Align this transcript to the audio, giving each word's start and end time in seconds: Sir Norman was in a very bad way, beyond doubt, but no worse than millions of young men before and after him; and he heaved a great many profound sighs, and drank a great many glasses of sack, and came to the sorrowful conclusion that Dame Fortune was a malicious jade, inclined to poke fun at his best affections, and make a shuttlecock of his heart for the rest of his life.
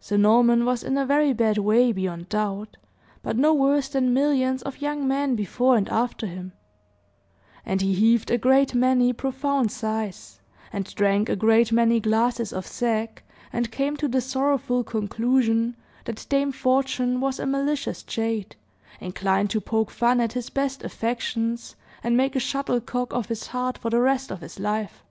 Sir 0.00 0.16
Norman 0.16 0.64
was 0.64 0.82
in 0.82 0.98
a 0.98 1.06
very 1.06 1.32
bad 1.32 1.56
way, 1.56 1.92
beyond 1.92 2.28
doubt, 2.28 2.78
but 3.22 3.36
no 3.36 3.54
worse 3.54 3.88
than 3.88 4.12
millions 4.12 4.60
of 4.62 4.80
young 4.80 5.06
men 5.06 5.36
before 5.36 5.76
and 5.76 5.88
after 5.88 6.26
him; 6.26 6.50
and 7.64 7.80
he 7.80 7.94
heaved 7.94 8.32
a 8.32 8.38
great 8.38 8.74
many 8.74 9.12
profound 9.12 9.70
sighs, 9.70 10.40
and 10.72 10.92
drank 10.96 11.28
a 11.28 11.36
great 11.36 11.70
many 11.70 12.00
glasses 12.00 12.52
of 12.52 12.66
sack, 12.66 13.22
and 13.52 13.70
came 13.70 13.96
to 13.96 14.08
the 14.08 14.20
sorrowful 14.20 14.82
conclusion 14.82 15.76
that 16.06 16.26
Dame 16.28 16.50
Fortune 16.50 17.20
was 17.20 17.38
a 17.38 17.46
malicious 17.46 18.02
jade, 18.02 18.56
inclined 19.00 19.50
to 19.50 19.60
poke 19.60 19.92
fun 19.92 20.20
at 20.20 20.32
his 20.32 20.50
best 20.50 20.82
affections, 20.82 21.76
and 22.02 22.16
make 22.16 22.34
a 22.34 22.40
shuttlecock 22.40 23.12
of 23.12 23.26
his 23.28 23.46
heart 23.46 23.78
for 23.78 23.90
the 23.90 24.00
rest 24.00 24.32
of 24.32 24.40
his 24.40 24.58
life. 24.58 25.04